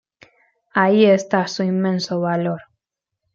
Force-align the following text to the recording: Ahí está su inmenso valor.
Ahí 0.73 1.05
está 1.05 1.45
su 1.45 1.61
inmenso 1.61 2.21
valor. 2.21 2.63